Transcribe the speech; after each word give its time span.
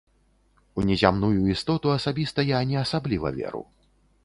У 0.79 0.85
незямную 0.91 1.43
істоту 1.57 1.93
асабіста 1.97 2.47
я 2.49 2.59
не 2.73 2.77
асабліва 2.85 3.27
веру. 3.39 3.63